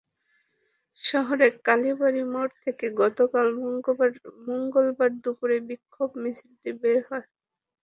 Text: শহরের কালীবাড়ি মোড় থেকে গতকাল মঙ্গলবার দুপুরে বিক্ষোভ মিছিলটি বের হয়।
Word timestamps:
শহরের 1.01 1.53
কালীবাড়ি 1.65 2.21
মোড় 2.33 2.53
থেকে 2.63 2.85
গতকাল 3.01 3.47
মঙ্গলবার 4.47 5.11
দুপুরে 5.23 5.57
বিক্ষোভ 5.69 6.09
মিছিলটি 6.21 6.69
বের 6.81 6.99
হয়। 7.09 7.27